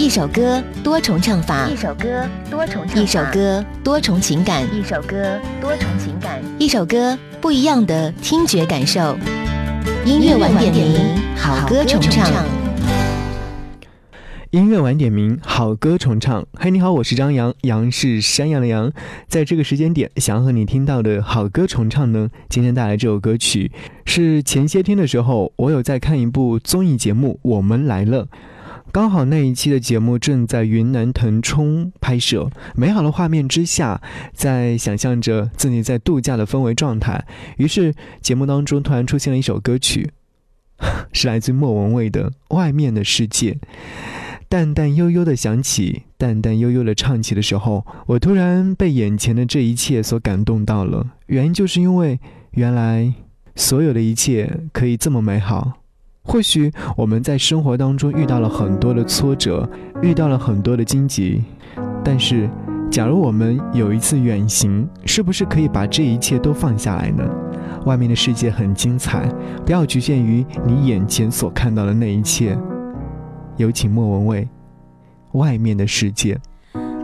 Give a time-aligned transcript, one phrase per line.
[0.00, 9.14] 一首歌多重唱法，一首歌多重唱法，一首歌多重情感，一首歌多重情感，一首歌不一样的听觉感受。
[10.06, 10.96] 音乐晚点名，
[11.36, 12.26] 好歌重唱。
[14.52, 16.46] 音乐晚点名，好歌重唱。
[16.54, 18.90] 嗨，你好，我是张扬，杨是山羊的羊。
[19.28, 22.30] 在这个时间点，想要和你听到的好歌重唱呢？
[22.48, 23.70] 今天带来这首歌曲，
[24.06, 28.24] 是前些天的时候，我有在看一部综艺节目《我们来了》，
[28.92, 34.02] 刚好那一期的节目正在云南腾冲拍摄，美好的画面之下，
[34.34, 37.24] 在想象着自己在度假的氛围状态。
[37.56, 40.10] 于是节目当中突然出现了一首歌曲，
[41.12, 43.52] 是来自莫文蔚的《外面的世界》。
[44.48, 51.12] 淡淡悠悠的响起，淡淡悠悠的唱起的时候，我突然被眼前的这一切所感动到了。
[51.26, 52.18] 原因就是因为，
[52.52, 53.14] 原来
[53.54, 55.79] 所有的一切可以这么美好。
[56.22, 59.68] 或许我们在生活当中遇到了很多的挫折，
[60.02, 61.42] 遇到了很多的荆棘，
[62.04, 62.48] 但是，
[62.90, 67.24] 假如我们有一次远行，是不是可以把这一切都放下来呢？
[67.86, 69.26] 外面的世界很精彩，
[69.64, 72.56] 不要局限于你眼前所看到的那一切。
[73.56, 74.42] 有请莫文蔚，
[75.38, 76.38] 《外面的世界》。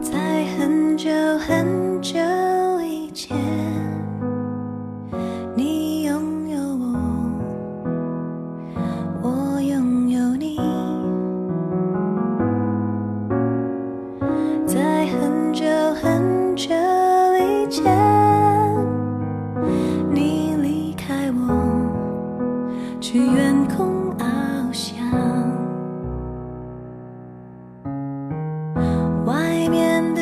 [0.00, 1.91] 在很久很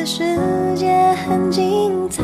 [0.01, 0.23] 的世
[0.75, 2.23] 界很精彩，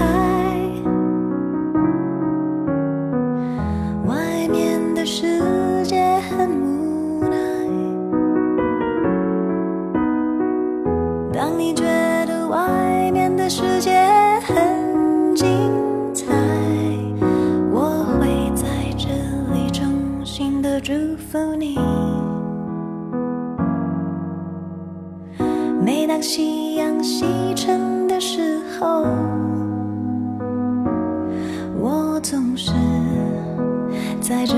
[26.18, 29.06] 当夕阳西沉的时候，
[31.80, 32.72] 我总是
[34.20, 34.56] 在这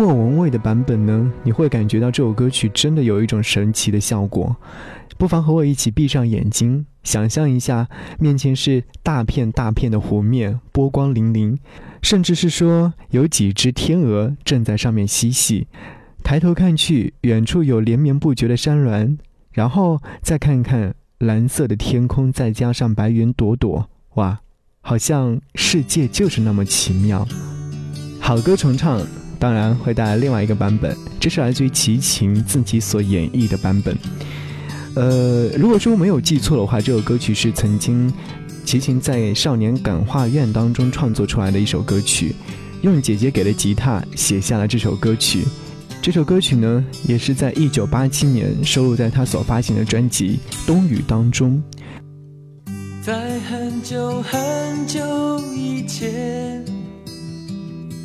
[0.00, 4.56] 莫文蔚的版本呢，你会感觉到这首歌曲真的有一种神奇的效果。
[5.18, 7.86] 不妨和我一起闭上眼睛，想象一下，
[8.18, 11.58] 面前是大片大片的湖面，波光粼粼，
[12.00, 15.66] 甚至是说有几只天鹅正在上面嬉戏。
[16.24, 19.18] 抬头看去，远处有连绵不绝的山峦，
[19.52, 24.40] 然后再看看蓝色的天空，再加上白云朵朵，哇，
[24.80, 27.28] 好像世界就是那么奇妙。
[28.18, 28.98] 好歌重唱，
[29.40, 33.96] 当然会带来另外一个版本，这是来自于齐秦自己所演绎的版本。
[34.94, 38.12] 呃，如果说没有记错的话，这首歌曲是曾经
[38.66, 42.34] 齐秦在少年感化院当中创作出来的一首歌曲，
[42.82, 45.44] 用姐姐给的吉他写下了这首歌曲。
[46.02, 51.62] 这首歌曲呢，也是在一九八七年收录在他所发行的专辑《冬雨》当中。
[53.02, 55.00] 在很久很久
[55.54, 56.64] 以前，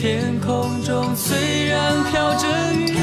[0.00, 2.96] 天空中虽然飘着雨，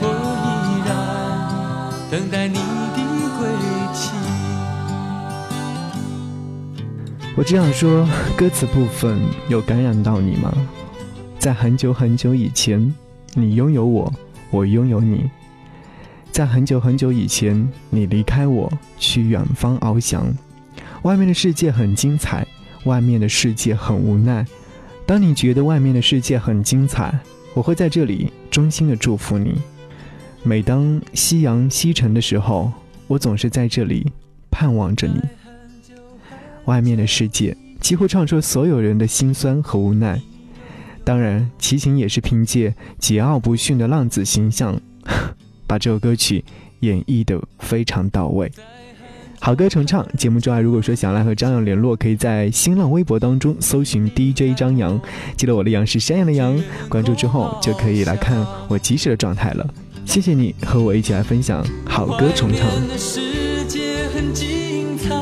[0.00, 0.06] 我
[0.44, 0.46] 依
[0.86, 0.88] 然
[2.08, 2.98] 等待你的
[3.36, 3.48] 归
[3.92, 4.14] 期。
[7.36, 9.18] 我只想说，歌词部分
[9.48, 10.54] 有感染到你吗？
[11.36, 12.94] 在很久很久以前，
[13.34, 14.12] 你拥有我，
[14.52, 15.28] 我拥有你。
[16.30, 20.32] 在很久很久以前，你离开我，去远方翱翔。
[21.02, 22.46] 外面的世界很精彩。
[22.84, 24.46] 外面的世界很无奈，
[25.06, 27.18] 当你觉得外面的世界很精彩，
[27.54, 29.54] 我会在这里衷心的祝福你。
[30.42, 32.70] 每当夕阳西沉的时候，
[33.06, 34.12] 我总是在这里
[34.50, 35.20] 盼望着你。
[36.66, 40.20] 外面的世界几乎唱出所有人的心酸和无奈，
[41.04, 44.78] 当然齐秦也是凭借桀骜不驯的浪子形象，
[45.66, 46.44] 把这首歌曲
[46.80, 48.50] 演绎的非常到位。
[49.44, 54.98] 好歌重唱节目之外，如果说想来和张扬联络，可以在新浪微博当中搜寻 DJ 张扬，
[55.36, 56.58] 记得我的杨是山羊的羊，
[56.88, 59.68] 关注之后就可以来看我及时的状态了。
[60.06, 62.66] 谢谢你和我一起来分享好歌重唱。
[62.66, 63.20] 外面的世
[63.68, 65.14] 界很精彩，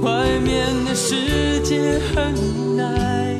[0.00, 3.36] 外面的世界很无奈。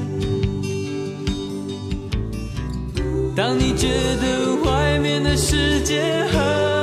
[3.35, 3.89] 当你觉
[4.21, 6.74] 得外面的世界很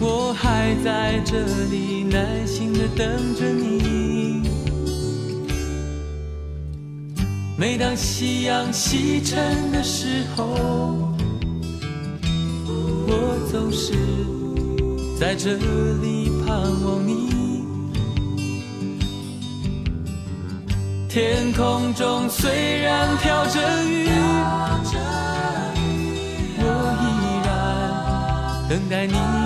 [0.00, 4.42] 我还在这里耐心的等着你。
[7.58, 11.14] 每当夕阳西沉的时候，
[13.08, 13.94] 我总是
[15.18, 15.56] 在这
[16.02, 17.64] 里盼望你。
[21.08, 24.06] 天空中虽然飘着雨，
[28.68, 29.45] 等待你。